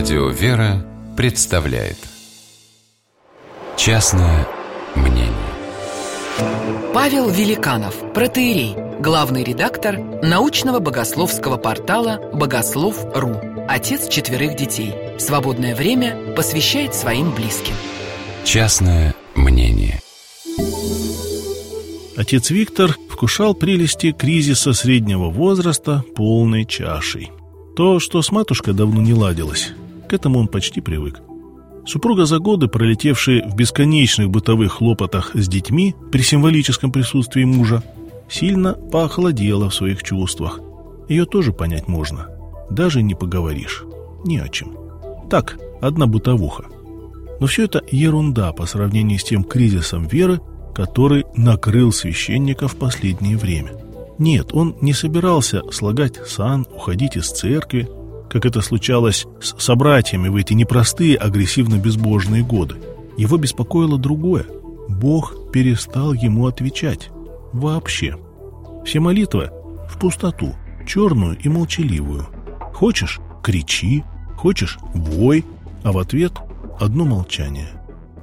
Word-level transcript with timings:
Радио 0.00 0.30
«Вера» 0.30 0.82
представляет 1.14 1.98
Частное 3.76 4.48
мнение 4.96 5.30
Павел 6.94 7.28
Великанов, 7.28 7.94
протеерей, 8.14 8.74
главный 8.98 9.44
редактор 9.44 9.98
научного 9.98 10.78
богословского 10.78 11.58
портала 11.58 12.18
«Богослов.ру», 12.32 13.36
отец 13.68 14.08
четверых 14.08 14.56
детей. 14.56 14.94
Свободное 15.18 15.76
время 15.76 16.34
посвящает 16.34 16.94
своим 16.94 17.34
близким. 17.34 17.74
Частное 18.42 19.14
мнение 19.34 20.00
Отец 22.16 22.48
Виктор 22.48 22.96
вкушал 23.10 23.54
прелести 23.54 24.12
кризиса 24.12 24.72
среднего 24.72 25.28
возраста 25.28 26.02
полной 26.16 26.64
чашей. 26.64 27.30
То, 27.76 28.00
что 28.00 28.22
с 28.22 28.32
матушкой 28.32 28.72
давно 28.72 29.02
не 29.02 29.12
ладилось, 29.12 29.74
к 30.10 30.12
этому 30.12 30.40
он 30.40 30.48
почти 30.48 30.80
привык. 30.80 31.20
Супруга 31.86 32.24
за 32.26 32.40
годы, 32.40 32.66
пролетевшие 32.66 33.48
в 33.48 33.54
бесконечных 33.54 34.28
бытовых 34.28 34.72
хлопотах 34.72 35.30
с 35.34 35.46
детьми 35.46 35.94
при 36.10 36.22
символическом 36.22 36.90
присутствии 36.90 37.44
мужа, 37.44 37.84
сильно 38.28 38.72
поохладела 38.74 39.70
в 39.70 39.74
своих 39.74 40.02
чувствах. 40.02 40.58
Ее 41.08 41.26
тоже 41.26 41.52
понять 41.52 41.86
можно. 41.86 42.26
Даже 42.70 43.02
не 43.02 43.14
поговоришь. 43.14 43.84
Ни 44.24 44.38
о 44.38 44.48
чем. 44.48 44.76
Так, 45.30 45.58
одна 45.80 46.08
бытовуха. 46.08 46.64
Но 47.38 47.46
все 47.46 47.64
это 47.64 47.80
ерунда 47.92 48.52
по 48.52 48.66
сравнению 48.66 49.20
с 49.20 49.24
тем 49.24 49.44
кризисом 49.44 50.08
веры, 50.08 50.40
который 50.74 51.24
накрыл 51.36 51.92
священника 51.92 52.66
в 52.66 52.74
последнее 52.74 53.36
время. 53.36 53.70
Нет, 54.18 54.50
он 54.54 54.74
не 54.80 54.92
собирался 54.92 55.62
слагать 55.70 56.16
сан, 56.26 56.66
уходить 56.74 57.16
из 57.16 57.30
церкви, 57.30 57.88
как 58.30 58.46
это 58.46 58.60
случалось 58.60 59.26
с 59.40 59.60
собратьями 59.62 60.28
в 60.28 60.36
эти 60.36 60.52
непростые 60.52 61.16
агрессивно-безбожные 61.16 62.44
годы. 62.44 62.76
Его 63.16 63.36
беспокоило 63.36 63.98
другое. 63.98 64.46
Бог 64.88 65.52
перестал 65.52 66.12
ему 66.12 66.46
отвечать. 66.46 67.10
Вообще. 67.52 68.16
Все 68.84 69.00
молитвы 69.00 69.50
в 69.90 69.98
пустоту, 69.98 70.54
черную 70.86 71.36
и 71.38 71.48
молчаливую. 71.48 72.28
Хочешь– 72.72 73.20
кричи, 73.42 74.04
хочешь– 74.36 74.78
вой, 74.94 75.44
а 75.82 75.92
в 75.92 75.98
ответ– 75.98 76.32
одно 76.80 77.04
молчание. 77.04 77.70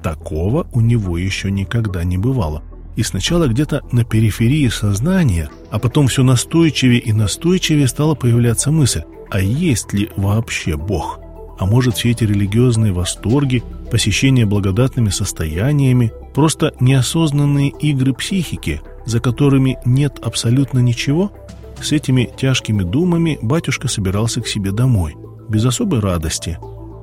Такого 0.02 0.68
у 0.72 0.80
него 0.80 1.18
еще 1.18 1.52
никогда 1.52 2.04
не 2.06 2.18
бывало. 2.18 2.64
И 2.96 3.04
сначала 3.04 3.48
где-то 3.48 3.84
на 3.92 4.06
периферии 4.06 4.70
сознания, 4.70 5.50
а 5.70 5.80
потом 5.80 6.08
все 6.08 6.24
настойчивее 6.24 7.00
и 7.00 7.12
настойчивее 7.12 7.88
стала 7.88 8.16
появляться 8.16 8.72
мысль, 8.72 9.04
а 9.30 9.40
есть 9.40 9.94
ли 9.94 10.10
вообще 10.16 10.78
Бог? 10.78 11.20
А 11.60 11.66
может 11.66 11.96
все 11.96 12.12
эти 12.12 12.24
религиозные 12.24 12.94
восторги, 12.94 13.64
посещение 13.92 14.46
благодатными 14.46 15.10
состояниями, 15.10 16.12
просто 16.34 16.74
неосознанные 16.80 17.70
игры 17.70 18.14
психики, 18.14 18.82
за 19.06 19.20
которыми 19.20 19.78
нет 19.86 20.20
абсолютно 20.22 20.80
ничего? 20.80 21.32
С 21.82 21.92
этими 21.92 22.30
тяжкими 22.38 22.84
думами 22.84 23.40
батюшка 23.42 23.88
собирался 23.88 24.42
к 24.42 24.48
себе 24.48 24.72
домой, 24.72 25.16
без 25.50 25.66
особой 25.66 26.00
радости, 26.00 26.60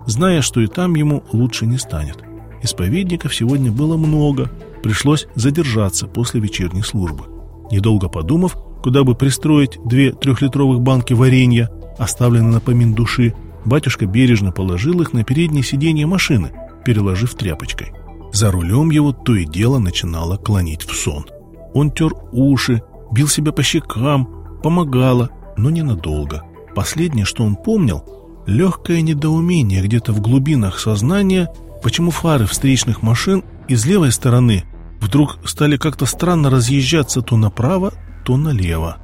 зная, 0.07 0.43
что 0.43 0.61
и 0.61 0.67
там 0.67 0.95
ему 0.95 1.25
лучше 1.33 1.67
не 1.67 1.79
станет. 1.79 2.19
Исповедников 2.63 3.35
сегодня 3.35 3.71
было 3.71 3.97
много, 3.97 4.51
пришлось 4.83 5.27
задержаться 5.35 6.07
после 6.07 6.41
вечерней 6.41 6.83
службы. 6.83 7.25
Недолго 7.71 8.09
подумав, 8.09 8.57
куда 8.83 9.05
бы 9.05 9.15
пристроить 9.15 9.79
две 9.85 10.13
трехлитровых 10.13 10.81
банки 10.81 11.13
варенья, 11.13 11.71
оставленные 11.99 12.53
на 12.53 12.61
помин 12.61 12.95
души, 12.95 13.35
батюшка 13.65 14.07
бережно 14.07 14.53
положил 14.53 15.01
их 15.01 15.13
на 15.13 15.25
переднее 15.25 15.63
сиденье 15.63 16.07
машины, 16.07 16.53
переложив 16.85 17.35
тряпочкой. 17.35 17.93
За 18.33 18.51
рулем 18.51 18.91
его 18.91 19.13
то 19.13 19.35
и 19.35 19.45
дело 19.45 19.79
начинало 19.79 20.37
клонить 20.37 20.83
в 20.83 20.95
сон. 20.95 21.27
Он 21.73 21.91
тер 21.91 22.13
уши, 22.33 22.83
бил 23.13 23.29
себя 23.29 23.53
по 23.53 23.63
щекам, 23.63 24.61
помогало, 24.63 25.31
но 25.57 25.71
ненадолго. 25.71 26.43
Последнее, 26.75 27.25
что 27.25 27.45
он 27.45 27.55
помнил, 27.57 28.03
легкое 28.47 29.01
недоумение 29.03 29.83
где-то 29.83 30.13
в 30.13 30.21
глубинах 30.21 30.79
сознания 30.79 31.49
почему 31.83 32.11
фары 32.11 32.47
встречных 32.47 33.03
машин 33.03 33.45
из 33.69 33.85
левой 33.87 34.11
стороны 34.11 34.65
вдруг 35.01 35.39
стали 35.45 35.77
как-то 35.77 36.07
странно 36.07 36.51
разъезжаться 36.51 37.21
то 37.21 37.37
направо, 37.37 37.93
то 38.25 38.37
налево. 38.37 38.97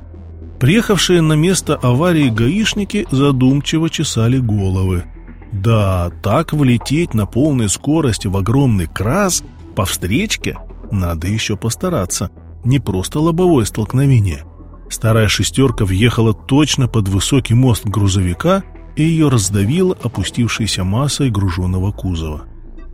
Приехавшие 0.61 1.23
на 1.23 1.33
место 1.33 1.75
аварии 1.77 2.29
гаишники 2.29 3.07
задумчиво 3.11 3.89
чесали 3.89 4.39
головы. 4.39 5.05
Да, 5.53 6.11
так 6.23 6.53
влететь 6.53 7.15
на 7.15 7.25
полной 7.25 7.71
скорости 7.71 8.27
в 8.27 8.37
огромный 8.37 8.87
крас 8.87 9.43
по 9.75 9.87
встречке 9.87 10.59
надо 10.91 11.29
еще 11.29 11.57
постараться. 11.57 12.31
Не 12.63 12.79
просто 12.79 13.21
лобовое 13.21 13.65
столкновение. 13.65 14.45
Старая 14.91 15.29
шестерка 15.29 15.87
въехала 15.87 16.35
точно 16.35 16.89
под 16.89 17.09
высокий 17.09 17.55
мост 17.55 17.87
грузовика 17.87 18.63
и 18.97 19.03
ее 19.03 19.31
раздавило 19.31 19.97
опустившейся 20.03 20.85
массой 20.85 21.31
груженного 21.31 21.91
кузова. 21.91 22.43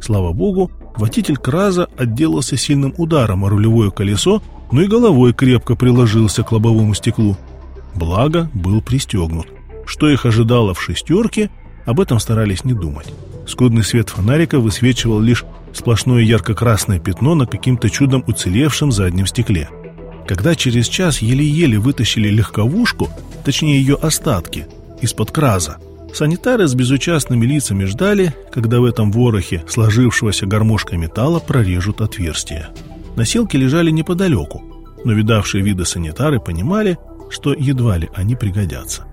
Слава 0.00 0.32
богу, 0.32 0.70
водитель 0.96 1.36
Краза 1.36 1.88
отделался 1.96 2.56
сильным 2.56 2.94
ударом 2.96 3.44
о 3.44 3.48
рулевое 3.48 3.90
колесо, 3.90 4.40
но 4.70 4.82
и 4.82 4.86
головой 4.86 5.32
крепко 5.32 5.74
приложился 5.74 6.44
к 6.44 6.52
лобовому 6.52 6.94
стеклу. 6.94 7.36
Благо, 7.96 8.50
был 8.54 8.80
пристегнут. 8.82 9.46
Что 9.86 10.08
их 10.08 10.26
ожидало 10.26 10.74
в 10.74 10.82
шестерке, 10.82 11.50
об 11.84 12.00
этом 12.00 12.20
старались 12.20 12.64
не 12.64 12.74
думать. 12.74 13.12
Скудный 13.46 13.84
свет 13.84 14.10
фонарика 14.10 14.60
высвечивал 14.60 15.20
лишь 15.20 15.44
сплошное 15.72 16.22
ярко-красное 16.22 16.98
пятно 16.98 17.34
на 17.34 17.46
каким-то 17.46 17.90
чудом 17.90 18.22
уцелевшем 18.26 18.92
заднем 18.92 19.26
стекле. 19.26 19.68
Когда 20.26 20.54
через 20.54 20.88
час 20.88 21.22
еле-еле 21.22 21.78
вытащили 21.78 22.28
легковушку, 22.28 23.08
точнее 23.44 23.78
ее 23.78 23.94
остатки, 23.94 24.66
из-под 25.00 25.30
краза, 25.30 25.78
Санитары 26.16 26.66
с 26.66 26.74
безучастными 26.74 27.44
лицами 27.44 27.84
ждали, 27.84 28.34
когда 28.50 28.80
в 28.80 28.84
этом 28.86 29.12
ворохе 29.12 29.62
сложившегося 29.68 30.46
гармошка 30.46 30.96
металла 30.96 31.40
прорежут 31.40 32.00
отверстие. 32.00 32.68
Носилки 33.16 33.58
лежали 33.58 33.90
неподалеку, 33.90 34.62
но 35.04 35.12
видавшие 35.12 35.62
виды 35.62 35.84
санитары 35.84 36.40
понимали, 36.40 36.96
что 37.30 37.52
едва 37.52 37.98
ли 37.98 38.08
они 38.14 38.36
пригодятся. 38.36 39.04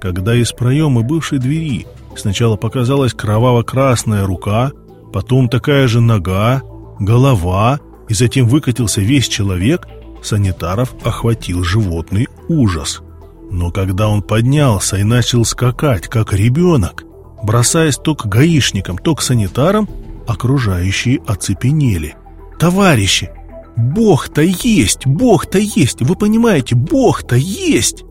Когда 0.00 0.34
из 0.34 0.52
проема 0.52 1.02
бывшей 1.02 1.38
двери 1.38 1.86
сначала 2.16 2.56
показалась 2.56 3.14
кроваво-красная 3.14 4.26
рука, 4.26 4.72
потом 5.12 5.48
такая 5.48 5.88
же 5.88 6.00
нога, 6.00 6.62
голова, 6.98 7.80
и 8.08 8.14
затем 8.14 8.48
выкатился 8.48 9.00
весь 9.00 9.28
человек, 9.28 9.86
санитаров 10.22 10.94
охватил 11.04 11.62
животный 11.64 12.28
ужас– 12.48 13.00
но 13.52 13.70
когда 13.70 14.08
он 14.08 14.22
поднялся 14.22 14.96
и 14.96 15.04
начал 15.04 15.44
скакать, 15.44 16.08
как 16.08 16.32
ребенок, 16.32 17.04
бросаясь 17.42 17.98
то 17.98 18.14
к 18.14 18.24
гаишникам, 18.26 18.96
то 18.96 19.14
к 19.14 19.20
санитарам, 19.20 19.88
окружающие 20.26 21.20
оцепенели. 21.26 22.16
«Товарищи! 22.58 23.30
Бог-то 23.76 24.42
есть! 24.42 25.06
Бог-то 25.06 25.58
есть! 25.58 26.02
Вы 26.02 26.14
понимаете, 26.16 26.74
Бог-то 26.74 27.36
есть!» 27.36 28.04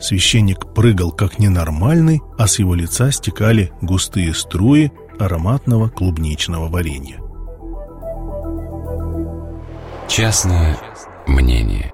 Священник 0.00 0.72
прыгал 0.74 1.10
как 1.10 1.38
ненормальный, 1.38 2.22
а 2.38 2.46
с 2.46 2.58
его 2.58 2.74
лица 2.74 3.10
стекали 3.10 3.72
густые 3.82 4.32
струи 4.32 4.92
ароматного 5.18 5.88
клубничного 5.88 6.68
варенья. 6.68 7.18
Частное 10.08 10.78
мнение 11.26 11.92